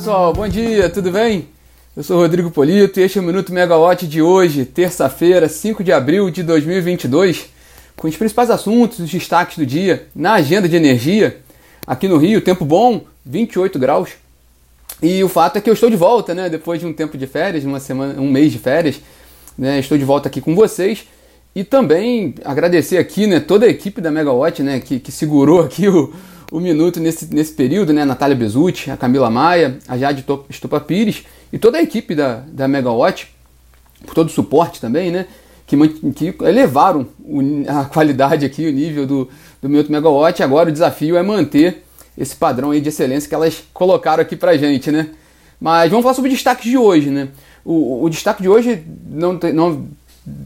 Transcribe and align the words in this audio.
pessoal, 0.00 0.32
bom 0.32 0.48
dia, 0.48 0.88
tudo 0.88 1.12
bem? 1.12 1.46
Eu 1.94 2.02
sou 2.02 2.16
Rodrigo 2.16 2.50
Polito 2.50 2.98
e 2.98 3.02
este 3.02 3.18
é 3.18 3.20
o 3.20 3.24
Minuto 3.24 3.52
Megawatt 3.52 4.06
de 4.06 4.22
hoje, 4.22 4.64
terça-feira, 4.64 5.46
5 5.46 5.84
de 5.84 5.92
abril 5.92 6.30
de 6.30 6.42
2022, 6.42 7.50
com 7.96 8.08
os 8.08 8.16
principais 8.16 8.48
assuntos, 8.48 8.98
os 8.98 9.10
destaques 9.10 9.58
do 9.58 9.66
dia 9.66 10.06
na 10.16 10.32
agenda 10.32 10.66
de 10.66 10.74
energia. 10.74 11.42
Aqui 11.86 12.08
no 12.08 12.16
Rio, 12.16 12.40
tempo 12.40 12.64
bom, 12.64 13.02
28 13.26 13.78
graus. 13.78 14.12
E 15.02 15.22
o 15.22 15.28
fato 15.28 15.58
é 15.58 15.60
que 15.60 15.68
eu 15.68 15.74
estou 15.74 15.90
de 15.90 15.96
volta, 15.96 16.34
né? 16.34 16.48
Depois 16.48 16.80
de 16.80 16.86
um 16.86 16.94
tempo 16.94 17.18
de 17.18 17.26
férias, 17.26 17.62
uma 17.66 17.78
semana, 17.78 18.18
um 18.18 18.30
mês 18.30 18.50
de 18.50 18.58
férias, 18.58 19.02
né? 19.58 19.80
Estou 19.80 19.98
de 19.98 20.04
volta 20.06 20.30
aqui 20.30 20.40
com 20.40 20.54
vocês. 20.54 21.04
E 21.54 21.62
também 21.62 22.34
agradecer 22.42 22.96
aqui, 22.96 23.26
né, 23.26 23.38
toda 23.38 23.66
a 23.66 23.68
equipe 23.68 24.00
da 24.00 24.10
Megawatt, 24.10 24.62
né, 24.62 24.80
que, 24.80 24.98
que 25.00 25.12
segurou 25.12 25.60
aqui 25.60 25.88
o, 25.88 26.10
o 26.50 26.58
minuto 26.58 26.98
nesse, 26.98 27.32
nesse 27.32 27.52
período, 27.52 27.92
né? 27.92 28.04
Natália 28.04 28.36
Bezutti, 28.36 28.90
a 28.90 28.96
Camila 28.96 29.30
Maia, 29.30 29.78
a 29.86 29.96
Jade 29.96 30.24
Estupa 30.48 30.80
Pires 30.80 31.24
e 31.52 31.58
toda 31.58 31.78
a 31.78 31.82
equipe 31.82 32.14
da, 32.14 32.42
da 32.48 32.66
Megawatt, 32.66 33.28
por 34.04 34.14
todo 34.14 34.28
o 34.28 34.32
suporte 34.32 34.80
também, 34.80 35.10
né? 35.10 35.26
Que, 35.66 35.76
que 36.12 36.34
elevaram 36.42 37.06
a 37.68 37.84
qualidade 37.84 38.44
aqui, 38.44 38.66
o 38.66 38.72
nível 38.72 39.06
do, 39.06 39.28
do 39.62 39.68
Minuto 39.68 39.92
Megawatt. 39.92 40.42
Agora 40.42 40.68
o 40.68 40.72
desafio 40.72 41.16
é 41.16 41.22
manter 41.22 41.84
esse 42.18 42.34
padrão 42.34 42.72
aí 42.72 42.80
de 42.80 42.88
excelência 42.88 43.28
que 43.28 43.34
elas 43.34 43.62
colocaram 43.72 44.20
aqui 44.20 44.34
pra 44.34 44.56
gente, 44.56 44.90
né? 44.90 45.10
Mas 45.60 45.90
vamos 45.90 46.02
falar 46.02 46.14
sobre 46.14 46.30
destaques 46.30 46.68
de 46.68 46.76
hoje, 46.76 47.10
né? 47.10 47.28
O, 47.64 48.02
o 48.04 48.10
destaque 48.10 48.42
de 48.42 48.48
hoje 48.48 48.82
não, 49.08 49.38
te, 49.38 49.52
não 49.52 49.86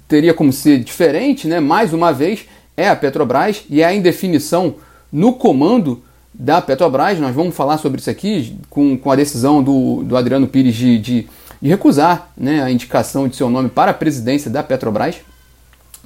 teria 0.07 0.35
como 0.35 0.53
ser 0.53 0.81
diferente, 0.81 1.49
né? 1.49 1.61
Mais 1.61 1.93
uma 1.93 2.13
vez, 2.13 2.47
é 2.77 2.89
a 2.89 2.97
Petrobras 2.97 3.65
e 3.71 3.81
é 3.81 3.87
a 3.87 3.95
indefinição 3.95 4.75
no 5.15 5.33
comando 5.33 6.03
da 6.35 6.61
Petrobras. 6.61 7.19
Nós 7.21 7.33
vamos 7.33 7.55
falar 7.55 7.79
sobre 7.79 8.01
isso 8.01 8.11
aqui 8.11 8.59
com, 8.69 8.99
com 8.99 9.13
a 9.13 9.15
decisão 9.15 9.63
do, 9.63 10.03
do 10.03 10.17
Adriano 10.17 10.49
Pires 10.49 10.75
de, 10.75 10.99
de, 10.99 11.29
de 11.63 11.69
recusar 11.69 12.33
né, 12.37 12.61
a 12.61 12.69
indicação 12.69 13.29
de 13.29 13.37
seu 13.37 13.49
nome 13.49 13.69
para 13.69 13.93
a 13.93 13.95
presidência 13.95 14.51
da 14.51 14.65
Petrobras. 14.65 15.15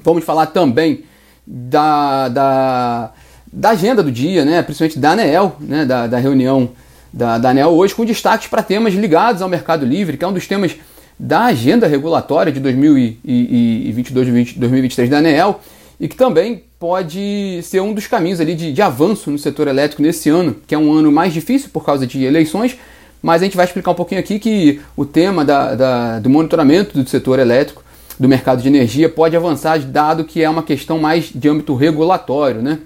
Vamos 0.05 0.25
falar 0.25 0.45
também 0.47 1.05
da, 1.47 2.29
da, 2.29 3.13
da 3.51 3.71
agenda 3.71 4.03
do 4.03 4.13
dia, 4.13 4.45
né, 4.45 4.61
principalmente 4.61 4.99
da 4.99 5.13
ANEEL, 5.13 5.57
né, 5.59 5.87
da, 5.87 6.07
da 6.07 6.19
reunião 6.19 6.69
da, 7.11 7.39
da 7.39 7.49
ANEEL 7.49 7.71
hoje, 7.71 7.95
com 7.95 8.05
destaques 8.05 8.49
para 8.49 8.63
temas 8.63 8.93
ligados 8.93 9.41
ao 9.41 9.49
mercado 9.49 9.87
livre, 9.87 10.19
que 10.19 10.25
é 10.25 10.29
um 10.29 10.35
dos 10.35 10.47
temas 10.47 10.77
da 11.19 11.47
agenda 11.47 11.87
regulatória 11.87 12.53
de 12.53 12.61
2022-2023 12.61 15.09
da 15.09 15.17
ANEEL 15.17 15.61
e 15.99 16.07
que 16.07 16.15
também 16.15 16.68
pode 16.79 17.61
ser 17.65 17.81
um 17.81 17.93
dos 17.93 18.07
caminhos 18.07 18.41
ali 18.41 18.55
de, 18.55 18.73
de 18.73 18.83
avanço 18.83 19.31
no 19.31 19.39
setor 19.39 19.67
elétrico 19.67 20.01
nesse 20.01 20.29
ano, 20.29 20.57
que 20.67 20.75
é 20.75 20.79
um 20.79 20.93
ano 20.93 21.11
mais 21.11 21.33
difícil 21.33 21.71
por 21.73 21.85
causa 21.85 22.07
de 22.07 22.25
eleições, 22.25 22.79
mas 23.21 23.43
a 23.43 23.45
gente 23.45 23.57
vai 23.57 23.67
explicar 23.67 23.91
um 23.91 23.95
pouquinho 23.95 24.21
aqui 24.21 24.39
que 24.39 24.81
o 24.97 25.05
tema 25.05 25.45
da, 25.45 25.75
da, 25.75 26.19
do 26.21 26.31
monitoramento 26.31 26.97
do 26.97 27.09
setor 27.09 27.41
elétrico, 27.41 27.83
do 28.19 28.29
mercado 28.29 28.63
de 28.63 28.69
energia, 28.69 29.09
pode 29.09 29.37
avançar, 29.37 29.79
dado 29.81 30.25
que 30.25 30.43
é 30.43 30.49
uma 30.49 30.63
questão 30.63 30.99
mais 30.99 31.31
de 31.35 31.49
âmbito 31.49 31.75
regulatório, 31.75 32.63
né? 32.63 32.79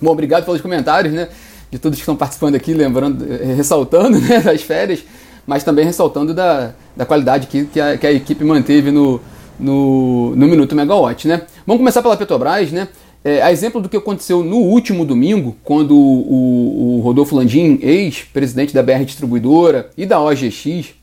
Bom, 0.00 0.10
obrigado 0.10 0.44
pelos 0.44 0.60
comentários, 0.60 1.14
né? 1.14 1.28
De 1.70 1.78
todos 1.78 1.96
que 1.96 2.02
estão 2.02 2.16
participando 2.16 2.56
aqui, 2.56 2.74
lembrando, 2.74 3.24
eh, 3.24 3.54
ressaltando 3.54 4.18
né, 4.20 4.40
das 4.40 4.62
férias, 4.62 5.04
mas 5.46 5.62
também 5.62 5.84
ressaltando 5.84 6.34
da, 6.34 6.72
da 6.96 7.06
qualidade 7.06 7.46
que, 7.46 7.64
que, 7.66 7.80
a, 7.80 7.96
que 7.96 8.06
a 8.06 8.12
equipe 8.12 8.44
manteve 8.44 8.90
no, 8.90 9.20
no, 9.58 10.34
no 10.34 10.46
Minuto 10.48 10.74
Megawatt, 10.74 11.26
né? 11.26 11.42
Vamos 11.66 11.78
começar 11.80 12.02
pela 12.02 12.16
Petrobras, 12.16 12.70
né? 12.72 12.88
É, 13.24 13.40
a 13.40 13.52
exemplo 13.52 13.80
do 13.80 13.88
que 13.88 13.96
aconteceu 13.96 14.42
no 14.42 14.56
último 14.56 15.04
domingo, 15.04 15.56
quando 15.62 15.96
o, 15.96 16.98
o 16.98 17.00
Rodolfo 17.00 17.36
Landim, 17.36 17.78
ex-presidente 17.80 18.74
da 18.74 18.82
BR 18.82 19.04
Distribuidora 19.04 19.90
e 19.96 20.04
da 20.04 20.20
OGX, 20.20 20.94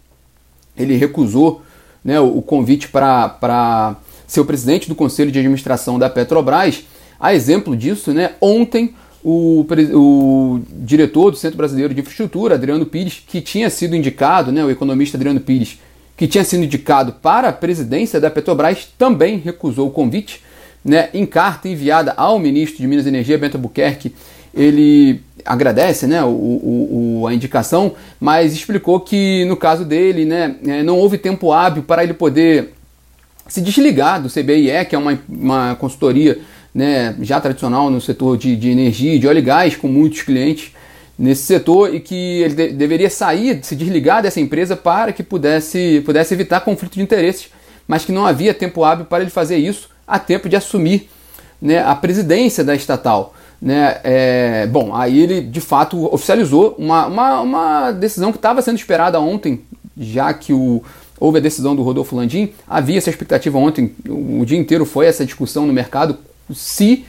ele 0.78 0.96
recusou 0.96 1.62
né, 2.04 2.20
o, 2.20 2.40
o 2.40 2.42
convite 2.42 2.90
para 2.90 3.96
ser 4.28 4.42
o 4.42 4.46
presidente 4.46 4.90
do 4.90 4.96
Conselho 4.96 5.32
de 5.32 5.40
Administração 5.40 5.98
da 5.98 6.10
Petrobras. 6.10 6.84
A 7.18 7.34
exemplo 7.34 7.76
disso, 7.76 8.14
né, 8.14 8.32
ontem 8.42 8.94
o, 9.24 9.66
o, 9.94 10.62
diretor 10.72 11.32
do 11.32 11.38
Centro 11.38 11.58
Brasileiro 11.58 11.94
de 11.94 12.02
Infraestrutura, 12.02 12.56
Adriano 12.56 12.86
Pires, 12.86 13.24
que 13.26 13.40
tinha 13.40 13.70
sido 13.70 13.96
indicado, 13.96 14.52
né, 14.52 14.64
o 14.64 14.70
economista 14.70 15.16
Adriano 15.16 15.40
Pires, 15.40 15.80
que 16.18 16.28
tinha 16.28 16.44
sido 16.44 16.66
indicado 16.66 17.14
para 17.14 17.48
a 17.48 17.54
presidência 17.54 18.20
da 18.20 18.30
Petrobras, 18.30 18.88
também 18.98 19.38
recusou 19.38 19.88
o 19.88 19.92
convite 19.92 20.42
né, 20.84 21.10
em 21.14 21.26
carta 21.26 21.68
enviada 21.68 22.14
ao 22.16 22.40
ministro 22.40 22.78
de 22.78 22.88
Minas 22.88 23.06
e 23.06 23.10
Energia, 23.10 23.38
Bento 23.38 23.58
Albuquerque, 23.58 24.14
ele 24.54 25.22
agradece 25.46 26.08
né, 26.08 26.24
o, 26.24 26.30
o, 27.22 27.28
a 27.28 27.34
indicação, 27.34 27.94
mas 28.20 28.54
explicou 28.54 29.00
que 29.00 29.46
no 29.46 29.56
caso 29.56 29.86
dele 29.86 30.26
né, 30.26 30.56
é, 30.66 30.84
não 30.84 30.98
houve 30.98 31.18
tempo 31.18 31.52
hábil 31.52 31.84
para 31.84 32.04
ele 32.04 32.14
poder 32.14 32.74
se 33.48 33.62
desligar 33.62 34.22
do 34.22 34.30
CBIE, 34.30 34.86
que 34.88 34.96
é 34.96 34.98
uma, 34.98 35.20
uma 35.28 35.76
consultoria 35.76 36.40
né, 36.74 37.16
já 37.22 37.42
tradicional 37.42 37.90
no 37.90 38.00
setor 38.00 38.38
de, 38.38 38.56
de 38.56 38.70
energia 38.70 39.16
e 39.16 39.20
de 39.20 39.28
óleo 39.28 39.40
e 39.40 39.42
gás, 39.42 39.76
com 39.76 39.88
muitos 39.88 40.22
clientes 40.22 40.72
nesse 41.18 41.44
setor, 41.44 41.94
e 41.94 42.00
que 42.00 42.42
ele 42.42 42.54
de, 42.54 42.70
deveria 42.70 43.10
sair, 43.10 43.60
se 43.64 43.76
desligar 43.76 44.22
dessa 44.22 44.40
empresa 44.40 44.76
para 44.76 45.12
que 45.12 45.24
pudesse, 45.24 46.02
pudesse 46.06 46.34
evitar 46.34 46.62
conflito 46.62 46.94
de 46.94 47.02
interesses, 47.02 47.50
mas 47.88 48.06
que 48.06 48.12
não 48.12 48.26
havia 48.26 48.54
tempo 48.54 48.84
hábil 48.84 49.06
para 49.06 49.22
ele 49.22 49.32
fazer 49.32 49.58
isso 49.58 49.90
a 50.10 50.18
tempo 50.18 50.50
de 50.50 50.56
assumir 50.56 51.10
né, 51.62 51.80
a 51.84 51.96
presidência 51.96 52.64
da 52.64 52.76
estatal. 52.76 53.34
Né, 53.62 53.98
é, 54.04 54.68
bom, 54.68 54.96
aí 54.96 55.20
ele 55.20 55.42
de 55.42 55.60
fato 55.60 56.14
oficializou 56.14 56.76
uma, 56.78 57.08
uma, 57.08 57.42
uma 57.42 57.92
decisão 57.92 58.32
que 58.32 58.38
estava 58.38 58.62
sendo 58.62 58.78
esperada 58.78 59.20
ontem, 59.20 59.62
já 59.98 60.34
que 60.34 60.54
o, 60.54 60.82
houve 61.20 61.40
a 61.40 61.42
decisão 61.42 61.76
do 61.76 61.84
Rodolfo 61.84 62.16
Landim. 62.16 62.52
Havia 62.68 62.98
essa 62.98 63.10
expectativa 63.10 63.58
ontem, 63.58 63.92
o, 64.08 64.40
o 64.42 64.46
dia 64.46 64.58
inteiro 64.58 64.86
foi 64.86 65.06
essa 65.06 65.26
discussão 65.26 65.68
no 65.68 65.74
mercado, 65.74 66.18
se 66.54 67.06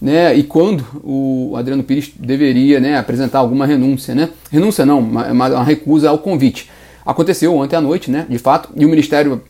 né, 0.00 0.34
e 0.34 0.42
quando 0.42 0.84
o 1.04 1.54
Adriano 1.56 1.84
Pires 1.84 2.10
deveria 2.16 2.80
né, 2.80 2.98
apresentar 2.98 3.38
alguma 3.38 3.64
renúncia. 3.64 4.14
Né? 4.16 4.30
Renúncia 4.50 4.84
não, 4.84 4.98
uma, 4.98 5.28
uma 5.30 5.62
recusa 5.62 6.10
ao 6.10 6.18
convite. 6.18 6.68
Aconteceu 7.06 7.56
ontem 7.56 7.76
à 7.76 7.80
noite, 7.80 8.10
né, 8.10 8.26
de 8.28 8.38
fato, 8.38 8.70
e 8.74 8.84
o 8.84 8.88
Ministério 8.88 9.40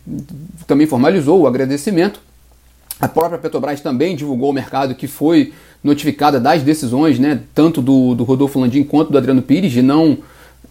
também 0.67 0.87
formalizou 0.87 1.41
o 1.41 1.47
agradecimento 1.47 2.21
a 3.03 3.09
própria 3.09 3.37
Petrobras 3.37 3.81
também 3.81 4.15
divulgou 4.15 4.47
ao 4.47 4.53
mercado 4.53 4.95
que 4.95 5.09
foi 5.09 5.53
notificada 5.83 6.39
das 6.39 6.63
decisões, 6.63 7.19
né, 7.19 7.41
tanto 7.53 7.83
do, 7.83 8.15
do 8.15 8.23
Rodolfo 8.23 8.61
Landim 8.61 8.85
quanto 8.85 9.11
do 9.11 9.19
Adriano 9.19 9.43
Pires, 9.43 9.73
de 9.73 9.83
não 9.83 10.19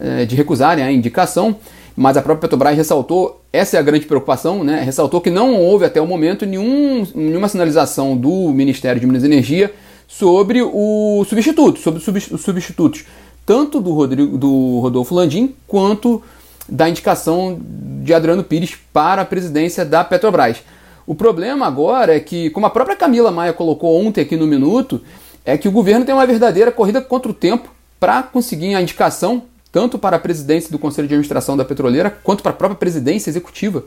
é, 0.00 0.24
de 0.24 0.34
recusarem 0.34 0.82
a 0.82 0.90
indicação, 0.90 1.56
mas 1.94 2.16
a 2.16 2.22
própria 2.22 2.48
Petrobras 2.48 2.74
ressaltou, 2.74 3.42
essa 3.52 3.76
é 3.76 3.80
a 3.80 3.82
grande 3.82 4.06
preocupação, 4.06 4.64
né, 4.64 4.80
ressaltou 4.82 5.20
que 5.20 5.28
não 5.28 5.54
houve 5.54 5.84
até 5.84 6.00
o 6.00 6.06
momento 6.06 6.46
nenhum, 6.46 7.06
nenhuma 7.14 7.50
sinalização 7.50 8.16
do 8.16 8.50
Ministério 8.50 8.98
de 8.98 9.06
Minas 9.06 9.24
e 9.24 9.26
Energia 9.26 9.70
sobre 10.08 10.62
o 10.62 11.26
substituto, 11.28 11.80
sobre 11.80 12.00
os 12.00 12.40
substitutos, 12.40 13.04
tanto 13.44 13.78
do, 13.78 13.92
Rodrigo, 13.92 14.38
do 14.38 14.78
Rodolfo 14.80 15.14
Landim 15.14 15.54
quanto 15.66 16.22
da 16.66 16.88
indicação 16.88 17.60
de 18.02 18.14
Adriano 18.14 18.42
Pires 18.42 18.74
para 18.90 19.20
a 19.20 19.26
presidência 19.26 19.84
da 19.84 20.02
Petrobras. 20.02 20.62
O 21.06 21.14
problema 21.14 21.66
agora 21.66 22.16
é 22.16 22.20
que, 22.20 22.50
como 22.50 22.66
a 22.66 22.70
própria 22.70 22.96
Camila 22.96 23.30
Maia 23.30 23.52
colocou 23.52 24.04
ontem 24.04 24.20
aqui 24.20 24.36
no 24.36 24.46
Minuto, 24.46 25.00
é 25.44 25.58
que 25.58 25.68
o 25.68 25.72
governo 25.72 26.04
tem 26.04 26.14
uma 26.14 26.26
verdadeira 26.26 26.70
corrida 26.70 27.00
contra 27.00 27.30
o 27.30 27.34
tempo 27.34 27.72
para 27.98 28.22
conseguir 28.22 28.74
a 28.74 28.82
indicação 28.82 29.42
tanto 29.72 29.98
para 29.98 30.16
a 30.16 30.20
presidência 30.20 30.70
do 30.70 30.78
Conselho 30.78 31.08
de 31.08 31.14
Administração 31.14 31.56
da 31.56 31.64
Petroleira 31.64 32.10
quanto 32.10 32.42
para 32.42 32.52
a 32.52 32.54
própria 32.54 32.78
presidência 32.78 33.30
executiva 33.30 33.84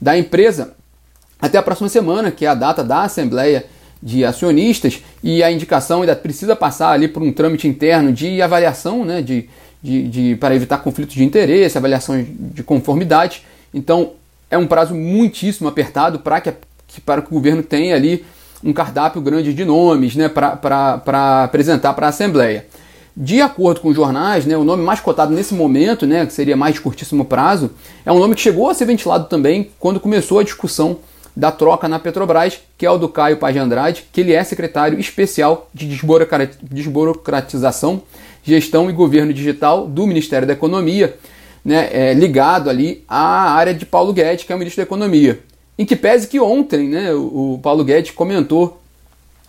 da 0.00 0.16
empresa 0.16 0.74
até 1.40 1.58
a 1.58 1.62
próxima 1.62 1.88
semana, 1.88 2.30
que 2.30 2.46
é 2.46 2.48
a 2.48 2.54
data 2.54 2.84
da 2.84 3.02
Assembleia 3.02 3.66
de 4.02 4.24
Acionistas, 4.24 5.02
e 5.22 5.42
a 5.42 5.50
indicação 5.50 6.00
ainda 6.00 6.14
precisa 6.14 6.54
passar 6.54 6.90
ali 6.92 7.08
por 7.08 7.22
um 7.22 7.32
trâmite 7.32 7.66
interno 7.66 8.12
de 8.12 8.40
avaliação, 8.40 9.04
né, 9.04 9.20
de, 9.20 9.48
de, 9.82 10.08
de 10.08 10.36
para 10.36 10.54
evitar 10.54 10.78
conflitos 10.78 11.14
de 11.14 11.24
interesse, 11.24 11.76
avaliação 11.76 12.24
de 12.24 12.62
conformidade. 12.62 13.42
Então, 13.72 14.12
é 14.54 14.58
um 14.58 14.66
prazo 14.66 14.94
muitíssimo 14.94 15.68
apertado 15.68 16.20
para 16.20 16.40
que, 16.40 16.52
que, 16.86 17.00
para 17.00 17.20
que 17.20 17.28
o 17.28 17.34
governo 17.34 17.62
tenha 17.62 17.94
ali 17.94 18.24
um 18.62 18.72
cardápio 18.72 19.20
grande 19.20 19.52
de 19.52 19.64
nomes 19.64 20.16
né, 20.16 20.28
para 20.28 21.44
apresentar 21.44 21.92
para 21.92 22.06
a 22.06 22.10
Assembleia. 22.10 22.66
De 23.16 23.40
acordo 23.40 23.80
com 23.80 23.88
os 23.88 23.96
jornais, 23.96 24.46
né, 24.46 24.56
o 24.56 24.64
nome 24.64 24.82
mais 24.82 25.00
cotado 25.00 25.34
nesse 25.34 25.54
momento, 25.54 26.06
né, 26.06 26.24
que 26.24 26.32
seria 26.32 26.56
mais 26.56 26.74
de 26.74 26.80
curtíssimo 26.80 27.24
prazo, 27.24 27.72
é 28.06 28.10
um 28.10 28.18
nome 28.18 28.34
que 28.34 28.40
chegou 28.40 28.70
a 28.70 28.74
ser 28.74 28.86
ventilado 28.86 29.26
também 29.26 29.70
quando 29.78 30.00
começou 30.00 30.38
a 30.38 30.42
discussão 30.42 30.98
da 31.36 31.50
troca 31.50 31.88
na 31.88 31.98
Petrobras, 31.98 32.60
que 32.78 32.86
é 32.86 32.90
o 32.90 32.96
do 32.96 33.08
Caio 33.08 33.36
Paz 33.36 33.52
de 33.52 33.58
Andrade, 33.58 34.04
que 34.12 34.20
ele 34.20 34.32
é 34.32 34.42
secretário 34.42 34.98
especial 34.98 35.68
de 35.74 35.86
desburocratização, 36.62 38.02
gestão 38.42 38.88
e 38.88 38.92
governo 38.92 39.32
digital 39.32 39.86
do 39.86 40.06
Ministério 40.06 40.46
da 40.46 40.52
Economia 40.54 41.16
né, 41.64 41.88
é, 41.90 42.12
ligado 42.12 42.68
ali 42.68 43.02
à 43.08 43.52
área 43.52 43.72
de 43.72 43.86
Paulo 43.86 44.12
Guedes, 44.12 44.44
que 44.44 44.52
é 44.52 44.56
o 44.56 44.58
ministro 44.58 44.82
da 44.82 44.86
Economia. 44.86 45.40
Em 45.78 45.84
que 45.84 45.96
pese 45.96 46.28
que 46.28 46.38
ontem 46.38 46.88
né, 46.88 47.12
o, 47.14 47.58
Paulo 47.62 47.82
Guedes 47.82 48.10
comentou 48.10 48.80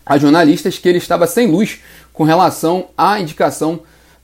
a 0.06 0.18
jornalistas 0.18 0.78
que 0.78 0.88
ele 0.88 0.98
estava 0.98 1.28
sem 1.28 1.48
luz 1.48 1.80
com 2.14 2.24
relação 2.24 2.86
à 2.98 3.20
indicação 3.20 3.82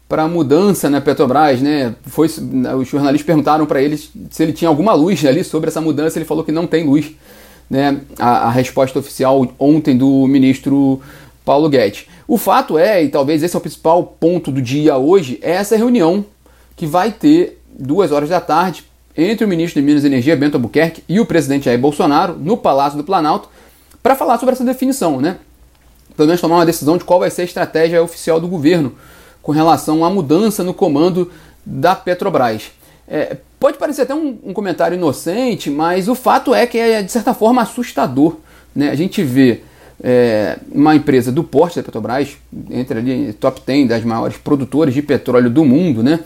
para 0.07 0.27
mudança 0.27 0.89
na 0.89 0.99
Petrobras, 0.99 1.61
né? 1.61 1.95
Foi, 2.03 2.27
os 2.27 2.87
jornalistas 2.87 3.25
perguntaram 3.25 3.65
para 3.65 3.81
ele 3.81 3.97
se 3.97 4.43
ele 4.43 4.51
tinha 4.51 4.67
alguma 4.67 4.93
luz 4.93 5.23
ali 5.25 5.43
sobre 5.43 5.69
essa 5.69 5.79
mudança, 5.79 6.17
ele 6.17 6.25
falou 6.25 6.43
que 6.43 6.51
não 6.51 6.67
tem 6.67 6.85
luz, 6.85 7.11
né? 7.69 8.01
A, 8.19 8.47
a 8.47 8.51
resposta 8.51 8.99
oficial 8.99 9.47
ontem 9.57 9.97
do 9.97 10.27
ministro 10.27 11.01
Paulo 11.45 11.69
Guedes. 11.69 12.07
O 12.27 12.37
fato 12.37 12.77
é, 12.77 13.03
e 13.03 13.09
talvez 13.09 13.41
esse 13.41 13.55
é 13.55 13.59
o 13.59 13.61
principal 13.61 14.03
ponto 14.03 14.51
do 14.51 14.61
dia 14.61 14.97
hoje, 14.97 15.39
é 15.41 15.51
essa 15.51 15.77
reunião 15.77 16.25
que 16.75 16.85
vai 16.85 17.11
ter 17.11 17.60
duas 17.77 18.11
horas 18.11 18.29
da 18.29 18.41
tarde 18.41 18.85
entre 19.15 19.45
o 19.45 19.47
ministro 19.47 19.79
de 19.81 19.85
Minas 19.85 20.03
e 20.03 20.07
Energia, 20.07 20.35
Bento 20.35 20.55
Albuquerque, 20.55 21.03
e 21.07 21.19
o 21.19 21.25
presidente 21.25 21.65
Jair 21.65 21.79
Bolsonaro, 21.79 22.35
no 22.37 22.55
Palácio 22.55 22.97
do 22.97 23.03
Planalto, 23.03 23.49
para 24.01 24.15
falar 24.15 24.37
sobre 24.37 24.53
essa 24.53 24.63
definição, 24.63 25.19
né? 25.19 25.37
Pelo 26.15 26.27
menos 26.27 26.41
tomar 26.41 26.55
uma 26.55 26.65
decisão 26.65 26.97
de 26.97 27.03
qual 27.03 27.19
vai 27.19 27.29
ser 27.29 27.41
a 27.41 27.45
estratégia 27.45 28.01
oficial 28.01 28.39
do 28.39 28.47
governo 28.47 28.93
com 29.41 29.51
relação 29.51 30.05
à 30.05 30.09
mudança 30.09 30.63
no 30.63 30.73
comando 30.73 31.31
da 31.65 31.95
Petrobras. 31.95 32.71
É, 33.07 33.37
pode 33.59 33.77
parecer 33.77 34.03
até 34.03 34.15
um, 34.15 34.37
um, 34.43 34.53
comentário 34.53 34.95
inocente, 34.95 35.69
mas 35.69 36.07
o 36.07 36.15
fato 36.15 36.53
é 36.53 36.65
que 36.65 36.77
é 36.77 37.01
de 37.01 37.11
certa 37.11 37.33
forma 37.33 37.61
assustador. 37.61 38.37
Né? 38.75 38.89
A 38.89 38.95
gente 38.95 39.23
vê 39.23 39.61
é, 40.03 40.57
uma 40.71 40.95
empresa 40.95 41.31
do 41.31 41.43
porte 41.43 41.77
da 41.77 41.83
Petrobras, 41.83 42.37
entre 42.69 42.99
ali 42.99 43.33
top 43.33 43.61
10 43.65 43.87
das 43.87 44.03
maiores 44.03 44.37
produtoras 44.37 44.93
de 44.93 45.01
petróleo 45.01 45.49
do 45.49 45.65
mundo, 45.65 46.01
né? 46.01 46.21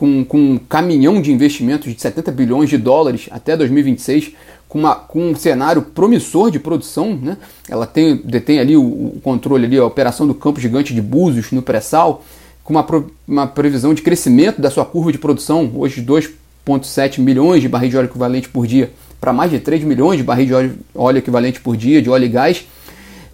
Com, 0.00 0.24
com 0.24 0.38
um 0.38 0.56
caminhão 0.56 1.20
de 1.20 1.30
investimentos 1.30 1.92
de 1.92 2.00
70 2.00 2.32
bilhões 2.32 2.70
de 2.70 2.78
dólares 2.78 3.28
até 3.30 3.54
2026, 3.54 4.32
com, 4.66 4.78
uma, 4.78 4.94
com 4.94 5.32
um 5.32 5.36
cenário 5.36 5.82
promissor 5.82 6.50
de 6.50 6.58
produção. 6.58 7.14
Né? 7.20 7.36
Ela 7.68 7.86
tem, 7.86 8.16
detém 8.16 8.60
ali 8.60 8.78
o, 8.78 8.82
o 8.82 9.20
controle, 9.22 9.66
ali, 9.66 9.76
a 9.76 9.84
operação 9.84 10.26
do 10.26 10.32
campo 10.32 10.58
gigante 10.58 10.94
de 10.94 11.02
Búzios 11.02 11.52
no 11.52 11.60
pré-sal, 11.60 12.24
com 12.64 12.72
uma, 12.72 12.86
uma 13.28 13.46
previsão 13.46 13.92
de 13.92 14.00
crescimento 14.00 14.58
da 14.58 14.70
sua 14.70 14.86
curva 14.86 15.12
de 15.12 15.18
produção, 15.18 15.70
hoje 15.74 16.02
2,7 16.02 17.20
milhões 17.20 17.60
de 17.60 17.68
barris 17.68 17.90
de 17.90 17.98
óleo 17.98 18.06
equivalente 18.06 18.48
por 18.48 18.66
dia, 18.66 18.90
para 19.20 19.34
mais 19.34 19.50
de 19.50 19.60
3 19.60 19.84
milhões 19.84 20.16
de 20.16 20.22
barris 20.22 20.46
de 20.46 20.54
óleo, 20.54 20.78
óleo 20.94 21.18
equivalente 21.18 21.60
por 21.60 21.76
dia, 21.76 22.00
de 22.00 22.08
óleo 22.08 22.24
e 22.24 22.28
gás. 22.28 22.64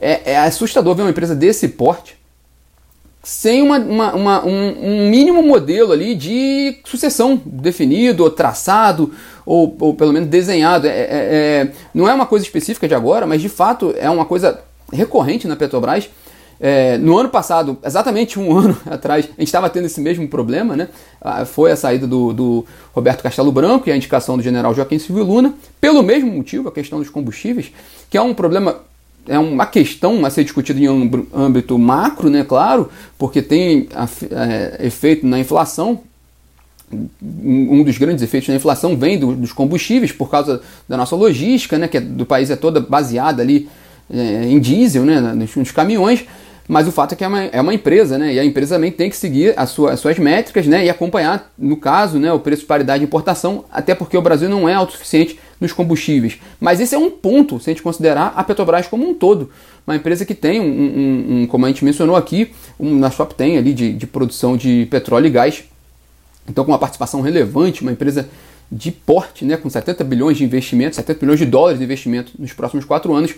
É, 0.00 0.32
é 0.32 0.38
assustador 0.38 0.96
ver 0.96 1.02
uma 1.02 1.10
empresa 1.10 1.36
desse 1.36 1.68
porte 1.68 2.15
sem 3.26 3.60
uma, 3.60 3.76
uma, 3.80 4.14
uma, 4.14 4.46
um, 4.46 4.76
um, 4.84 5.10
mínimo 5.10 5.42
modelo 5.42 5.90
ali 5.90 6.14
de 6.14 6.78
sucessão 6.84 7.42
definido, 7.44 8.22
ou 8.22 8.30
traçado, 8.30 9.12
ou, 9.44 9.76
ou 9.80 9.94
pelo 9.94 10.12
menos 10.12 10.28
desenhado. 10.28 10.86
É, 10.86 10.90
é, 10.90 11.06
é, 11.10 11.72
não 11.92 12.08
é 12.08 12.14
uma 12.14 12.24
coisa 12.24 12.44
específica 12.44 12.86
de 12.86 12.94
agora, 12.94 13.26
mas 13.26 13.42
de 13.42 13.48
fato 13.48 13.92
é 13.98 14.08
uma 14.08 14.24
coisa 14.24 14.60
recorrente 14.92 15.48
na 15.48 15.56
Petrobras. 15.56 16.08
É, 16.60 16.98
no 16.98 17.18
ano 17.18 17.28
passado, 17.28 17.76
exatamente 17.84 18.38
um 18.38 18.54
ano 18.56 18.78
atrás, 18.86 19.24
a 19.24 19.40
gente 19.40 19.48
estava 19.48 19.68
tendo 19.68 19.86
esse 19.86 20.00
mesmo 20.00 20.28
problema, 20.28 20.76
né? 20.76 20.88
Ah, 21.20 21.44
foi 21.44 21.72
a 21.72 21.76
saída 21.76 22.06
do, 22.06 22.32
do, 22.32 22.64
Roberto 22.94 23.24
Castelo 23.24 23.50
Branco 23.50 23.88
e 23.88 23.92
a 23.92 23.96
indicação 23.96 24.36
do 24.36 24.42
general 24.42 24.72
Joaquim 24.72 25.00
Silvio 25.00 25.24
Luna, 25.24 25.52
pelo 25.80 26.00
mesmo 26.00 26.30
motivo, 26.30 26.68
a 26.68 26.72
questão 26.72 27.00
dos 27.00 27.10
combustíveis, 27.10 27.72
que 28.08 28.16
é 28.16 28.22
um 28.22 28.32
problema 28.32 28.82
é 29.28 29.38
uma 29.38 29.66
questão 29.66 30.24
a 30.24 30.30
ser 30.30 30.44
discutida 30.44 30.78
em 30.80 30.86
âmbito 31.34 31.78
macro, 31.78 32.30
né, 32.30 32.44
claro, 32.44 32.90
porque 33.18 33.42
tem 33.42 33.88
é, 34.30 34.86
efeito 34.86 35.26
na 35.26 35.38
inflação. 35.38 36.00
Um 36.92 37.82
dos 37.82 37.98
grandes 37.98 38.22
efeitos 38.22 38.48
na 38.48 38.54
inflação 38.54 38.96
vem 38.96 39.18
do, 39.18 39.34
dos 39.34 39.52
combustíveis 39.52 40.12
por 40.12 40.30
causa 40.30 40.60
da 40.88 40.96
nossa 40.96 41.16
logística, 41.16 41.76
né, 41.76 41.88
que 41.88 41.96
é, 41.96 42.00
do 42.00 42.24
país 42.24 42.50
é 42.50 42.56
toda 42.56 42.80
baseada 42.80 43.42
ali 43.42 43.68
é, 44.08 44.44
em 44.44 44.60
diesel, 44.60 45.04
né, 45.04 45.20
nos, 45.20 45.54
nos 45.56 45.70
caminhões. 45.70 46.24
Mas 46.68 46.88
o 46.88 46.92
fato 46.92 47.12
é 47.12 47.16
que 47.16 47.24
é 47.24 47.28
uma, 47.28 47.44
é 47.44 47.60
uma 47.60 47.72
empresa, 47.72 48.18
né? 48.18 48.34
E 48.34 48.40
a 48.40 48.44
empresa 48.44 48.74
também 48.74 48.90
tem 48.90 49.08
que 49.08 49.16
seguir 49.16 49.54
as, 49.56 49.70
sua, 49.70 49.92
as 49.92 50.00
suas 50.00 50.18
métricas, 50.18 50.66
né? 50.66 50.84
E 50.84 50.90
acompanhar, 50.90 51.52
no 51.56 51.76
caso, 51.76 52.18
né, 52.18 52.32
o 52.32 52.40
preço 52.40 52.62
de 52.62 52.66
paridade 52.66 53.00
de 53.00 53.04
importação, 53.04 53.64
até 53.70 53.94
porque 53.94 54.16
o 54.16 54.22
Brasil 54.22 54.48
não 54.48 54.68
é 54.68 54.74
autossuficiente 54.74 55.38
nos 55.60 55.72
combustíveis. 55.72 56.38
Mas 56.60 56.80
esse 56.80 56.94
é 56.94 56.98
um 56.98 57.10
ponto, 57.10 57.58
se 57.58 57.70
a 57.70 57.72
gente 57.72 57.82
considerar 57.82 58.32
a 58.36 58.44
Petrobras 58.44 58.86
como 58.86 59.08
um 59.08 59.14
todo. 59.14 59.50
Uma 59.86 59.96
empresa 59.96 60.24
que 60.24 60.34
tem, 60.34 60.60
um, 60.60 60.64
um, 60.64 61.42
um 61.42 61.46
como 61.46 61.64
a 61.64 61.68
gente 61.68 61.84
mencionou 61.84 62.16
aqui, 62.16 62.50
um, 62.78 62.98
na 62.98 63.10
top 63.10 63.34
10 63.36 63.58
ali 63.58 63.72
de, 63.72 63.92
de 63.92 64.06
produção 64.06 64.56
de 64.56 64.86
petróleo 64.90 65.26
e 65.26 65.30
gás. 65.30 65.64
Então, 66.48 66.64
com 66.64 66.72
uma 66.72 66.78
participação 66.78 67.20
relevante, 67.20 67.82
uma 67.82 67.92
empresa 67.92 68.28
de 68.70 68.90
porte, 68.90 69.44
né, 69.44 69.56
com 69.56 69.70
70 69.70 70.02
bilhões 70.04 70.36
de 70.36 70.44
investimento, 70.44 70.96
70 70.96 71.20
bilhões 71.20 71.38
de 71.38 71.46
dólares 71.46 71.78
de 71.78 71.84
investimento 71.84 72.32
nos 72.38 72.52
próximos 72.52 72.84
quatro 72.84 73.14
anos, 73.14 73.34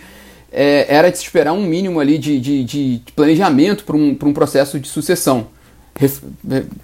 é, 0.51 0.85
era 0.89 1.11
de 1.11 1.17
se 1.17 1.23
esperar 1.23 1.53
um 1.53 1.63
mínimo 1.63 1.99
ali 1.99 2.17
de, 2.17 2.39
de, 2.39 2.63
de 2.63 3.01
planejamento 3.15 3.83
para 3.83 3.95
um, 3.95 4.17
um 4.21 4.33
processo 4.33 4.79
de 4.79 4.87
sucessão. 4.87 5.47
Ref, 5.95 6.21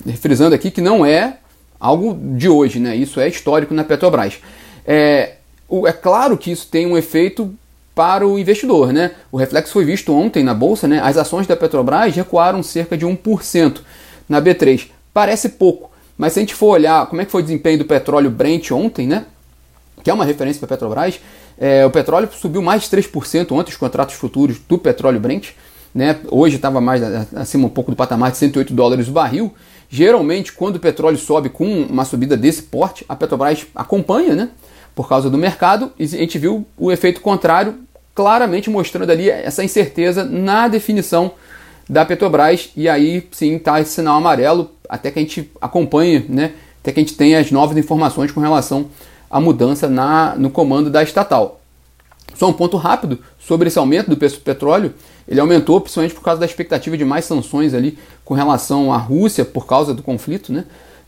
refrisando 0.06 0.54
aqui 0.54 0.70
que 0.70 0.82
não 0.82 1.06
é 1.06 1.38
algo 1.80 2.18
de 2.38 2.50
hoje, 2.50 2.80
né? 2.80 2.96
isso 2.96 3.20
é 3.20 3.28
histórico 3.28 3.74
na 3.74 3.84
Petrobras. 3.84 4.40
É, 4.86 5.34
é 5.86 5.92
claro 5.92 6.38
que 6.38 6.52
isso 6.52 6.68
tem 6.68 6.86
um 6.86 6.98
efeito 6.98 7.54
para 7.96 8.28
o 8.28 8.38
investidor. 8.38 8.92
Né? 8.92 9.12
O 9.32 9.38
reflexo 9.38 9.74
foi 9.74 9.86
visto 9.86 10.14
ontem 10.14 10.44
na 10.44 10.54
Bolsa, 10.54 10.88
né? 10.88 11.00
as 11.02 11.18
ações 11.18 11.48
da 11.48 11.56
Petrobras 11.56 12.14
recuaram 12.16 12.62
cerca 12.62 12.98
de 12.98 13.06
1% 13.06 13.80
na 14.28 14.42
B3. 14.42 14.90
Parece 15.14 15.50
pouco, 15.50 15.90
mas 16.18 16.34
se 16.34 16.40
a 16.40 16.42
gente 16.42 16.54
for 16.54 16.68
olhar 16.68 17.08
como 17.08 17.22
é 17.22 17.26
que 17.26 17.32
foi 17.32 17.42
o 17.42 17.46
desempenho 17.46 17.80
do 17.80 17.86
petróleo 17.86 18.30
Brent 18.30 18.72
ontem, 18.72 19.08
né? 19.08 19.26
que 20.04 20.10
é 20.10 20.14
uma 20.14 20.26
referência 20.26 20.60
para 20.60 20.76
a 20.76 20.78
Petrobras, 20.78 21.20
é, 21.58 21.86
o 21.86 21.90
petróleo 21.90 22.30
subiu 22.32 22.62
mais 22.62 22.84
de 22.84 22.90
3% 22.90 23.52
ontem, 23.54 23.72
os 23.72 23.78
contratos 23.78 24.16
futuros 24.16 24.60
do 24.60 24.78
petróleo 24.78 25.20
Brent. 25.20 25.52
Né? 25.94 26.20
Hoje 26.30 26.58
estava 26.58 26.82
mais 26.82 27.02
acima 27.34 27.68
um 27.68 27.70
pouco 27.70 27.90
do 27.90 27.96
patamar 27.96 28.30
de 28.30 28.38
108 28.38 28.74
dólares 28.74 29.08
o 29.08 29.12
barril. 29.12 29.54
Geralmente, 29.90 30.52
quando 30.52 30.78
o 30.78 30.80
petróleo 30.80 31.18
sobe 31.18 31.50
com 31.50 31.66
uma 31.66 32.06
subida 32.06 32.36
desse 32.36 32.64
porte, 32.64 33.06
a 33.08 33.16
Petrobras 33.16 33.66
acompanha, 33.76 34.36
né? 34.36 34.50
Por 34.94 35.08
causa 35.08 35.30
do 35.30 35.38
mercado, 35.38 35.92
e 36.00 36.04
a 36.04 36.08
gente 36.08 36.38
viu 36.38 36.66
o 36.78 36.92
efeito 36.92 37.22
contrário, 37.22 37.76
claramente 38.14 38.70
mostrando 38.70 39.12
ali 39.12 39.30
essa 39.30 39.64
incerteza 39.64 40.24
na 40.24 40.68
definição 40.68 41.34
da 41.90 42.06
Petrobras. 42.06 42.70
E 42.76 42.88
aí 42.88 43.28
sim 43.32 43.56
está 43.56 43.80
esse 43.80 43.92
sinal 43.92 44.18
amarelo, 44.18 44.72
até 44.88 45.12
que 45.12 45.20
a 45.20 45.22
gente 45.22 45.52
acompanhe, 45.62 46.26
né? 46.28 46.54
Até 46.82 46.92
que 46.92 47.00
a 47.00 47.04
gente 47.04 47.16
tenha 47.16 47.40
as 47.40 47.52
novas 47.52 47.78
informações 47.78 48.32
com 48.32 48.40
relação 48.40 48.90
a 49.30 49.40
mudança 49.40 49.90
na, 49.90 50.36
no 50.38 50.50
comando 50.50 50.90
da 50.90 51.04
estatal. 51.04 51.60
Só 52.36 52.50
um 52.50 52.54
ponto 52.54 52.78
rápido 52.78 53.20
sobre 53.40 53.68
esse 53.68 53.80
aumento 53.80 54.10
do 54.10 54.18
preço 54.18 54.36
do 54.36 54.42
petróleo. 54.42 54.94
Ele 55.28 55.40
aumentou 55.40 55.80
principalmente 55.80 56.14
por 56.14 56.22
causa 56.22 56.40
da 56.40 56.46
expectativa 56.46 56.98
de 56.98 57.06
mais 57.06 57.26
sanções 57.26 57.74
ali 57.74 57.98
com 58.24 58.34
relação 58.34 58.92
à 58.92 58.98
Rússia 58.98 59.46
por 59.46 59.66
causa 59.66 59.94
do 59.94 60.04
conflito 60.04 60.52
né, 60.52 60.66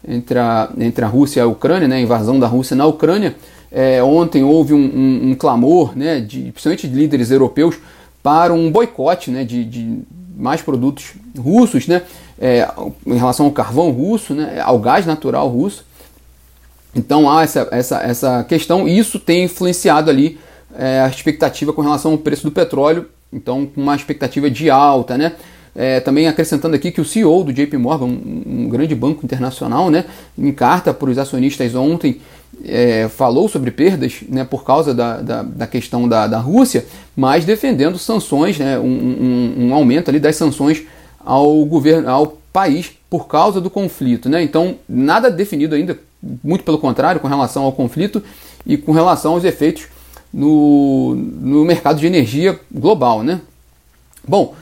entre, 0.07 0.39
a, 0.39 0.69
entre 0.77 1.03
a 1.03 1.07
Rússia 1.07 1.41
e 1.41 1.43
a 1.43 1.47
Ucrânia, 1.47 1.87
né, 1.87 1.97
a 1.97 2.01
invasão 2.01 2.39
da 2.39 2.47
Rússia 2.47 2.75
na 2.75 2.85
Ucrânia. 2.85 3.35
É, 3.71 4.01
ontem 4.01 4.43
houve 4.43 4.73
um, 4.73 4.77
um, 4.77 5.29
um, 5.31 5.35
clamor, 5.35 5.95
né, 5.95 6.21
de, 6.21 6.51
principalmente 6.51 6.87
de 6.87 6.95
líderes 6.95 7.29
europeus, 7.29 7.75
para 8.23 8.53
um 8.53 8.71
boicote 8.71 9.29
né, 9.29 9.43
de, 9.43 9.65
de 9.65 9.99
mais 10.37 10.61
produtos 10.61 11.13
russos 11.37 11.87
né, 11.87 12.03
é, 12.39 12.67
em 13.05 13.17
relação 13.17 13.47
ao 13.47 13.51
carvão 13.51 13.91
russo, 13.91 14.33
né, 14.33 14.61
ao 14.61 14.79
gás 14.79 15.05
natural 15.05 15.47
russo. 15.49 15.85
Então 16.95 17.29
há 17.29 17.43
essa, 17.43 17.67
essa, 17.71 17.97
essa 18.01 18.43
questão 18.45 18.87
e 18.87 18.97
isso 18.97 19.19
tem 19.19 19.43
influenciado 19.43 20.09
ali 20.09 20.39
é, 20.75 21.01
a 21.01 21.07
expectativa 21.07 21.71
com 21.73 21.81
relação 21.81 22.11
ao 22.11 22.17
preço 22.17 22.43
do 22.43 22.51
petróleo, 22.51 23.05
então 23.31 23.65
com 23.65 23.81
uma 23.81 23.95
expectativa 23.95 24.49
de 24.49 24.69
alta, 24.69 25.17
né? 25.17 25.33
É, 25.75 25.99
também 25.99 26.27
acrescentando 26.27 26.75
aqui 26.75 26.91
que 26.91 26.99
o 26.99 27.05
CEO 27.05 27.43
do 27.43 27.53
JP 27.53 27.77
Morgan, 27.77 28.05
um, 28.05 28.43
um 28.47 28.69
grande 28.69 28.95
banco 28.95 29.23
internacional, 29.23 29.91
né, 29.91 30.05
em 30.35 30.51
carta 30.51 30.91
para 30.91 31.07
os 31.07 31.19
acionistas 31.19 31.75
ontem, 31.75 32.19
é, 32.65 33.07
falou 33.07 33.47
sobre 33.47 33.69
perdas 33.69 34.23
né, 34.27 34.43
por 34.43 34.63
causa 34.63 34.91
da, 34.91 35.21
da, 35.21 35.43
da 35.43 35.67
questão 35.67 36.09
da, 36.09 36.25
da 36.25 36.39
Rússia, 36.39 36.83
mas 37.15 37.45
defendendo 37.45 37.99
sanções, 37.99 38.57
né, 38.57 38.79
um, 38.79 38.85
um, 38.85 39.67
um 39.67 39.73
aumento 39.75 40.09
ali 40.09 40.19
das 40.19 40.35
sanções 40.35 40.81
ao 41.23 41.63
governo, 41.65 42.09
ao 42.09 42.37
país 42.51 42.91
por 43.07 43.27
causa 43.27 43.61
do 43.61 43.69
conflito. 43.69 44.27
Né? 44.29 44.41
Então, 44.41 44.77
nada 44.89 45.29
definido 45.29 45.75
ainda 45.75 45.99
muito 46.43 46.63
pelo 46.63 46.79
contrário, 46.79 47.21
com 47.21 47.27
relação 47.27 47.63
ao 47.63 47.71
conflito 47.71 48.23
e 48.65 48.77
com 48.77 48.91
relação 48.91 49.33
aos 49.33 49.43
efeitos 49.43 49.85
no, 50.33 51.15
no 51.15 51.65
mercado 51.65 51.99
de 51.99 52.07
energia 52.07 52.59
global. 52.71 53.23
Né? 53.23 53.41
Bom, 54.27 54.55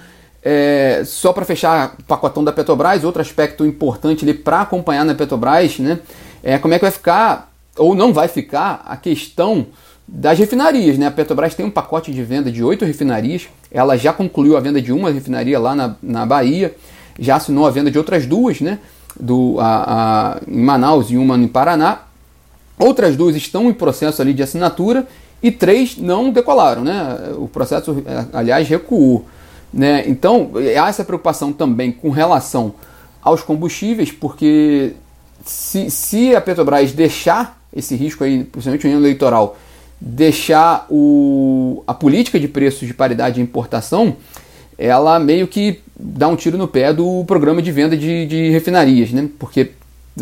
é, 0.44 1.04
só 1.06 1.34
para 1.34 1.46
fechar 1.46 1.96
o 2.00 2.04
pacotão 2.04 2.44
da 2.44 2.52
Petrobras, 2.52 3.04
outro 3.04 3.22
aspecto 3.22 3.66
importante 3.66 4.32
para 4.34 4.62
acompanhar 4.62 5.04
na 5.04 5.16
Petrobras 5.16 5.80
né, 5.80 6.00
é 6.44 6.58
como 6.58 6.74
é 6.74 6.78
que 6.78 6.86
vai 6.86 6.92
ficar, 6.92 7.52
ou 7.78 7.96
não 7.96 8.14
vai 8.14 8.28
ficar, 8.28 8.84
a 8.86 8.96
questão 8.96 9.66
das 10.08 10.38
refinarias. 10.38 10.98
Né? 10.98 11.08
A 11.08 11.12
Petrobras 11.12 11.56
tem 11.56 11.66
um 11.66 11.72
pacote 11.72 12.12
de 12.14 12.24
venda 12.24 12.52
de 12.52 12.64
oito 12.64 12.86
refinarias, 12.86 13.48
ela 13.72 13.98
já 13.98 14.14
concluiu 14.14 14.56
a 14.56 14.60
venda 14.60 14.82
de 14.82 14.92
uma 14.92 15.10
refinaria 15.10 15.60
lá 15.60 15.76
na, 15.76 15.96
na 16.02 16.26
Bahia, 16.26 16.76
já 17.18 17.38
assinou 17.38 17.66
a 17.66 17.72
venda 17.72 17.90
de 17.90 17.98
outras 17.98 18.26
duas, 18.26 18.62
né? 18.62 18.80
do, 19.20 19.58
a, 19.60 20.36
a, 20.36 20.42
em 20.48 20.62
Manaus 20.62 21.10
e 21.10 21.18
uma 21.18 21.38
em 21.38 21.48
Paraná. 21.48 22.00
Outras 22.78 23.16
duas 23.16 23.36
estão 23.36 23.70
em 23.70 23.74
processo 23.74 24.22
ali 24.22 24.34
de 24.34 24.44
assinatura 24.44 25.08
e 25.42 25.52
três 25.52 25.98
não 25.98 26.32
decolaram, 26.32 26.84
né? 26.84 27.34
O 27.38 27.48
processo, 27.48 28.04
aliás, 28.34 28.68
recuou. 28.68 29.26
Né? 29.74 30.04
Então, 30.08 30.52
há 30.82 30.88
essa 30.88 31.04
preocupação 31.04 31.52
também 31.52 31.92
com 31.92 32.10
relação 32.10 32.74
aos 33.22 33.42
combustíveis, 33.42 34.12
porque 34.12 34.94
se, 35.44 35.90
se 35.90 36.36
a 36.36 36.42
Petrobras 36.42 36.92
deixar 36.92 37.60
esse 37.76 37.96
risco 37.96 38.24
aí, 38.24 38.44
principalmente 38.44 38.88
no 38.88 38.94
ano 38.94 39.02
eleitoral, 39.02 39.58
deixar 40.00 40.86
o, 40.90 41.84
a 41.86 41.94
política 41.94 42.40
de 42.40 42.48
preços 42.48 42.88
de 42.88 42.94
paridade 42.94 43.36
de 43.36 43.42
importação, 43.42 44.16
ela 44.78 45.20
meio 45.20 45.48
que 45.48 45.82
dá 45.98 46.28
um 46.28 46.36
tiro 46.36 46.58
no 46.58 46.68
pé 46.68 46.94
do 46.94 47.24
programa 47.26 47.62
de 47.62 47.72
venda 47.72 47.96
de, 47.96 48.26
de 48.26 48.50
refinarias, 48.50 49.12
né? 49.12 49.30
Porque 49.40 49.72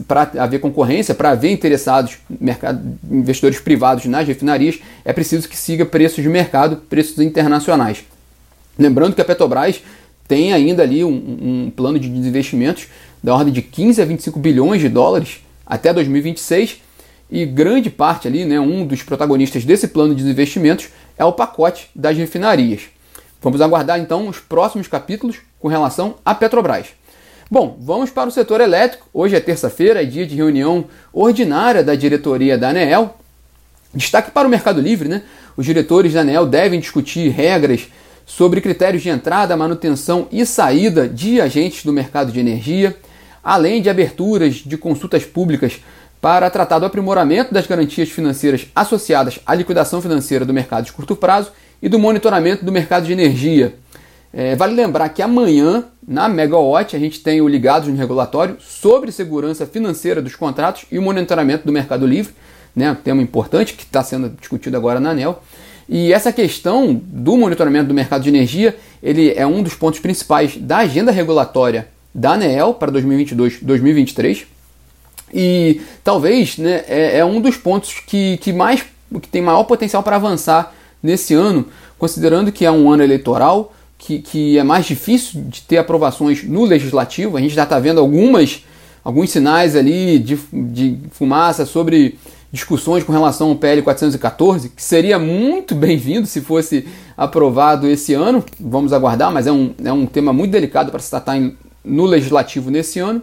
para 0.07 0.31
haver 0.39 0.59
concorrência, 0.59 1.13
para 1.13 1.31
haver 1.31 1.51
interessados, 1.51 2.17
mercado, 2.39 2.97
investidores 3.09 3.59
privados 3.59 4.05
nas 4.05 4.27
refinarias, 4.27 4.79
é 5.05 5.13
preciso 5.13 5.47
que 5.47 5.55
siga 5.55 5.85
preços 5.85 6.23
de 6.23 6.29
mercado, 6.29 6.77
preços 6.89 7.19
internacionais. 7.19 8.03
Lembrando 8.77 9.13
que 9.13 9.21
a 9.21 9.25
Petrobras 9.25 9.81
tem 10.27 10.51
ainda 10.51 10.81
ali 10.81 11.03
um, 11.03 11.09
um 11.11 11.71
plano 11.75 11.99
de 11.99 12.09
desinvestimentos 12.09 12.87
da 13.21 13.35
ordem 13.35 13.53
de 13.53 13.61
15 13.61 14.01
a 14.01 14.05
25 14.05 14.39
bilhões 14.39 14.81
de 14.81 14.89
dólares 14.89 15.41
até 15.65 15.93
2026 15.93 16.81
e 17.29 17.45
grande 17.45 17.89
parte 17.89 18.27
ali, 18.27 18.45
né, 18.45 18.59
um 18.59 18.85
dos 18.85 19.01
protagonistas 19.03 19.63
desse 19.63 19.87
plano 19.87 20.13
de 20.13 20.23
investimentos 20.23 20.89
é 21.17 21.23
o 21.23 21.31
pacote 21.31 21.89
das 21.95 22.17
refinarias. 22.17 22.81
Vamos 23.41 23.61
aguardar 23.61 23.99
então 23.99 24.27
os 24.27 24.39
próximos 24.39 24.87
capítulos 24.87 25.37
com 25.59 25.67
relação 25.67 26.15
à 26.25 26.33
Petrobras. 26.33 26.87
Bom, 27.53 27.77
vamos 27.79 28.09
para 28.09 28.27
o 28.27 28.31
setor 28.31 28.61
elétrico. 28.61 29.07
Hoje 29.13 29.35
é 29.35 29.39
terça-feira, 29.39 30.01
é 30.01 30.05
dia 30.05 30.25
de 30.25 30.35
reunião 30.35 30.85
ordinária 31.13 31.83
da 31.83 31.93
diretoria 31.93 32.57
da 32.57 32.69
ANEEL. 32.69 33.15
Destaque 33.93 34.31
para 34.31 34.47
o 34.47 34.49
Mercado 34.49 34.81
Livre, 34.81 35.07
né? 35.07 35.21
Os 35.55 35.63
diretores 35.63 36.13
da 36.13 36.21
ANEEL 36.21 36.47
devem 36.47 36.79
discutir 36.79 37.29
regras 37.29 37.89
sobre 38.25 38.59
critérios 38.59 39.03
de 39.03 39.09
entrada, 39.09 39.55
manutenção 39.55 40.27
e 40.31 40.43
saída 40.47 41.07
de 41.07 41.39
agentes 41.39 41.85
do 41.85 41.93
mercado 41.93 42.31
de 42.31 42.39
energia, 42.39 42.97
além 43.43 43.83
de 43.83 43.89
aberturas 43.91 44.55
de 44.55 44.75
consultas 44.75 45.23
públicas 45.23 45.79
para 46.19 46.49
tratar 46.49 46.79
do 46.79 46.87
aprimoramento 46.87 47.53
das 47.53 47.67
garantias 47.67 48.09
financeiras 48.09 48.65
associadas 48.73 49.39
à 49.45 49.53
liquidação 49.53 50.01
financeira 50.01 50.43
do 50.43 50.55
mercado 50.55 50.85
de 50.85 50.91
curto 50.91 51.15
prazo 51.15 51.51
e 51.79 51.87
do 51.87 51.99
monitoramento 51.99 52.65
do 52.65 52.71
mercado 52.71 53.05
de 53.05 53.13
energia. 53.13 53.75
É, 54.35 54.55
vale 54.55 54.73
lembrar 54.73 55.09
que 55.09 55.21
amanhã, 55.21 55.85
na 56.07 56.27
Megawatt, 56.27 56.95
a 56.95 56.99
gente 56.99 57.19
tem 57.19 57.39
o 57.39 57.47
Ligados 57.47 57.87
no 57.87 57.95
Regulatório 57.95 58.57
sobre 58.59 59.11
segurança 59.11 59.67
financeira 59.67 60.23
dos 60.23 60.35
contratos 60.35 60.85
e 60.91 60.97
o 60.97 61.03
monitoramento 61.03 61.67
do 61.67 61.71
Mercado 61.71 62.07
Livre, 62.07 62.33
né, 62.75 62.97
tema 63.03 63.21
importante 63.21 63.75
que 63.75 63.83
está 63.83 64.03
sendo 64.03 64.29
discutido 64.29 64.75
agora 64.75 64.99
na 64.99 65.11
ANEL. 65.11 65.43
E 65.87 66.11
essa 66.11 66.31
questão 66.33 66.99
do 67.05 67.37
monitoramento 67.37 67.89
do 67.89 67.93
mercado 67.93 68.23
de 68.23 68.29
energia, 68.29 68.75
ele 69.03 69.33
é 69.35 69.45
um 69.45 69.61
dos 69.61 69.75
pontos 69.75 69.99
principais 69.99 70.57
da 70.57 70.77
agenda 70.77 71.11
regulatória 71.11 71.87
da 72.15 72.31
ANEEL 72.31 72.73
para 72.73 72.91
2022-2023. 72.91 74.45
E 75.31 75.81
talvez 76.03 76.57
né, 76.57 76.83
é, 76.87 77.17
é, 77.19 77.25
um 77.25 77.39
dos 77.39 77.57
pontos 77.57 77.99
que, 78.07 78.37
que 78.37 78.51
mais 78.51 78.83
que 79.21 79.27
tem 79.27 79.43
maior 79.43 79.63
potencial 79.65 80.01
para 80.01 80.15
avançar 80.15 80.73
nesse 81.01 81.35
ano, 81.35 81.67
considerando 81.99 82.51
que 82.51 82.65
é 82.65 82.71
um 82.71 82.91
ano 82.91 83.03
eleitoral, 83.03 83.71
que, 83.97 84.19
que 84.19 84.57
é 84.57 84.63
mais 84.63 84.85
difícil 84.85 85.43
de 85.43 85.61
ter 85.61 85.77
aprovações 85.77 86.43
no 86.43 86.63
legislativo. 86.65 87.37
A 87.37 87.41
gente 87.41 87.53
já 87.53 87.63
está 87.63 87.79
vendo 87.79 87.99
algumas, 87.99 88.63
alguns 89.03 89.29
sinais 89.29 89.75
ali 89.75 90.19
de, 90.19 90.37
de 90.51 90.97
fumaça 91.11 91.65
sobre 91.65 92.17
discussões 92.51 93.03
com 93.03 93.11
relação 93.11 93.49
ao 93.49 93.55
PL 93.55 93.81
414, 93.81 94.69
que 94.69 94.83
seria 94.83 95.17
muito 95.17 95.73
bem-vindo 95.75 96.27
se 96.27 96.41
fosse 96.41 96.87
aprovado 97.17 97.87
esse 97.87 98.13
ano. 98.13 98.43
Vamos 98.59 98.93
aguardar, 98.93 99.31
mas 99.31 99.47
é 99.47 99.51
um, 99.51 99.73
é 99.83 99.91
um 99.91 100.05
tema 100.05 100.31
muito 100.31 100.51
delicado 100.51 100.91
para 100.91 100.99
se 100.99 101.09
tratar 101.09 101.37
em, 101.37 101.57
no 101.83 102.05
legislativo 102.05 102.69
nesse 102.69 102.99
ano. 102.99 103.21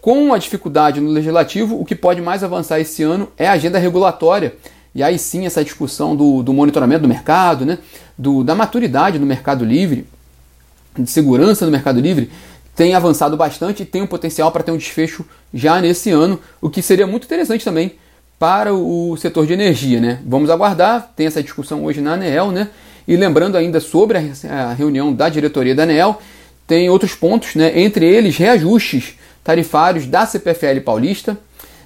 Com 0.00 0.34
a 0.34 0.38
dificuldade 0.38 1.00
no 1.00 1.10
legislativo, 1.10 1.80
o 1.80 1.84
que 1.84 1.94
pode 1.94 2.20
mais 2.20 2.44
avançar 2.44 2.78
esse 2.78 3.02
ano 3.02 3.28
é 3.38 3.48
a 3.48 3.52
agenda 3.52 3.78
regulatória 3.78 4.54
e 4.94 5.02
aí 5.02 5.18
sim 5.18 5.44
essa 5.46 5.64
discussão 5.64 6.14
do, 6.14 6.42
do 6.42 6.52
monitoramento 6.52 7.02
do 7.02 7.08
mercado, 7.08 7.66
né, 7.66 7.78
do, 8.16 8.44
da 8.44 8.54
maturidade 8.54 9.18
no 9.18 9.26
mercado 9.26 9.64
livre, 9.64 10.06
de 10.96 11.10
segurança 11.10 11.66
no 11.66 11.72
mercado 11.72 12.00
livre, 12.00 12.30
tem 12.76 12.94
avançado 12.94 13.36
bastante 13.36 13.82
e 13.82 13.86
tem 13.86 14.02
um 14.02 14.06
potencial 14.06 14.50
para 14.50 14.62
ter 14.62 14.72
um 14.72 14.76
desfecho 14.76 15.24
já 15.52 15.80
nesse 15.80 16.10
ano, 16.10 16.40
o 16.60 16.68
que 16.68 16.82
seria 16.82 17.06
muito 17.06 17.24
interessante 17.24 17.64
também 17.64 17.94
para 18.38 18.74
o 18.74 19.16
setor 19.16 19.46
de 19.46 19.52
energia. 19.52 20.00
Né? 20.00 20.20
Vamos 20.26 20.50
aguardar, 20.50 21.12
tem 21.16 21.26
essa 21.26 21.42
discussão 21.42 21.84
hoje 21.84 22.00
na 22.00 22.14
ANEEL, 22.14 22.50
né? 22.50 22.68
e 23.06 23.16
lembrando 23.16 23.56
ainda 23.56 23.80
sobre 23.80 24.18
a 24.48 24.72
reunião 24.72 25.12
da 25.12 25.28
diretoria 25.28 25.74
da 25.74 25.84
ANEEL, 25.84 26.20
tem 26.66 26.88
outros 26.88 27.14
pontos, 27.14 27.54
né? 27.54 27.80
entre 27.80 28.06
eles 28.06 28.36
reajustes 28.36 29.14
tarifários 29.42 30.06
da 30.06 30.26
CPFL 30.26 30.80
Paulista, 30.84 31.38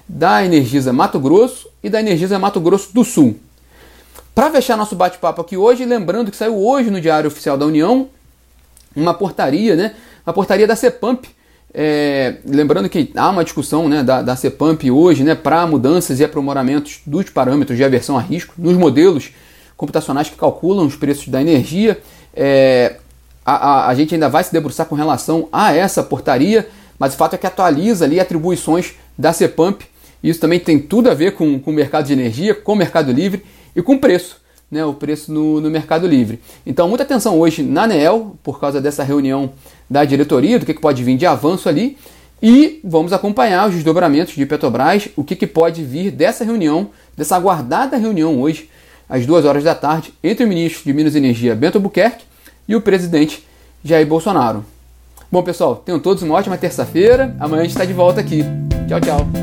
da 0.09 0.43
Energisa 0.43 0.91
Mato 0.91 1.19
Grosso 1.19 1.69
e 1.83 1.89
da 1.89 1.99
Energisa 1.99 2.39
Mato 2.39 2.59
Grosso 2.59 2.91
do 2.91 3.03
Sul. 3.03 3.37
Para 4.33 4.49
fechar 4.49 4.75
nosso 4.75 4.95
bate-papo 4.95 5.39
aqui 5.39 5.55
hoje, 5.55 5.85
lembrando 5.85 6.31
que 6.31 6.37
saiu 6.37 6.57
hoje 6.57 6.89
no 6.89 6.99
Diário 6.99 7.27
Oficial 7.27 7.55
da 7.55 7.65
União 7.65 8.09
uma 8.95 9.13
portaria, 9.13 9.75
né? 9.75 9.93
Uma 10.25 10.33
portaria 10.33 10.65
da 10.65 10.75
CEPAMP. 10.75 11.25
É, 11.71 12.37
lembrando 12.43 12.89
que 12.89 13.11
há 13.15 13.29
uma 13.29 13.43
discussão 13.43 13.87
né, 13.87 14.01
da, 14.01 14.23
da 14.23 14.35
CEPAMP 14.35 14.89
hoje 14.89 15.23
né, 15.23 15.35
para 15.35 15.67
mudanças 15.67 16.19
e 16.19 16.23
aprimoramentos 16.23 17.01
dos 17.05 17.29
parâmetros 17.29 17.77
de 17.77 17.83
aversão 17.83 18.17
a 18.17 18.21
risco 18.21 18.55
nos 18.57 18.75
modelos 18.75 19.29
computacionais 19.77 20.27
que 20.27 20.35
calculam 20.35 20.87
os 20.87 20.95
preços 20.95 21.27
da 21.27 21.39
energia. 21.39 22.01
É, 22.35 22.95
a, 23.45 23.53
a, 23.53 23.87
a 23.89 23.95
gente 23.95 24.15
ainda 24.15 24.27
vai 24.27 24.43
se 24.43 24.51
debruçar 24.51 24.87
com 24.87 24.95
relação 24.95 25.47
a 25.51 25.71
essa 25.71 26.01
portaria, 26.01 26.67
mas 26.97 27.13
o 27.13 27.17
fato 27.17 27.35
é 27.35 27.37
que 27.37 27.45
atualiza 27.45 28.05
ali 28.05 28.19
atribuições 28.19 28.93
da 29.15 29.31
CEPAMP 29.31 29.83
isso 30.23 30.39
também 30.39 30.59
tem 30.59 30.79
tudo 30.79 31.09
a 31.09 31.13
ver 31.13 31.33
com, 31.33 31.61
o 31.65 31.71
mercado 31.71 32.07
de 32.07 32.13
energia, 32.13 32.53
com 32.53 32.73
o 32.73 32.75
mercado 32.75 33.11
livre 33.11 33.43
e 33.75 33.81
com 33.81 33.93
o 33.93 33.99
preço, 33.99 34.41
né, 34.69 34.83
o 34.85 34.93
preço 34.93 35.31
no, 35.31 35.61
no 35.61 35.69
mercado 35.69 36.07
livre. 36.07 36.39
Então, 36.65 36.87
muita 36.87 37.03
atenção 37.03 37.39
hoje 37.39 37.63
na 37.63 37.83
ANEEL, 37.83 38.35
por 38.43 38.59
causa 38.59 38.81
dessa 38.81 39.03
reunião 39.03 39.51
da 39.89 40.03
diretoria, 40.03 40.59
do 40.59 40.65
que, 40.65 40.73
que 40.73 40.81
pode 40.81 41.03
vir 41.03 41.17
de 41.17 41.25
avanço 41.25 41.69
ali, 41.69 41.97
e 42.41 42.79
vamos 42.83 43.11
acompanhar 43.11 43.67
os 43.67 43.75
desdobramentos 43.75 44.33
de 44.33 44.45
Petrobras, 44.45 45.09
o 45.15 45.23
que, 45.23 45.35
que 45.35 45.47
pode 45.47 45.83
vir 45.83 46.11
dessa 46.11 46.43
reunião, 46.43 46.89
dessa 47.15 47.35
aguardada 47.35 47.97
reunião 47.97 48.41
hoje, 48.41 48.69
às 49.09 49.25
duas 49.25 49.43
horas 49.43 49.63
da 49.63 49.75
tarde, 49.75 50.13
entre 50.23 50.45
o 50.45 50.47
ministro 50.47 50.83
de 50.83 50.93
Minas 50.93 51.15
e 51.15 51.17
Energia, 51.17 51.55
Bento 51.55 51.77
Albuquerque, 51.77 52.23
e 52.67 52.75
o 52.75 52.81
presidente 52.81 53.43
Jair 53.83 54.05
Bolsonaro. 54.05 54.63
Bom, 55.31 55.43
pessoal, 55.43 55.75
tenham 55.75 55.99
todos 55.99 56.23
uma 56.23 56.35
ótima 56.35 56.57
terça-feira. 56.57 57.35
Amanhã 57.39 57.61
a 57.61 57.63
gente 57.63 57.73
está 57.73 57.85
de 57.85 57.93
volta 57.93 58.19
aqui. 58.19 58.43
Tchau, 58.87 59.01
tchau. 59.01 59.38